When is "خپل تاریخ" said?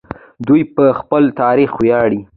0.99-1.71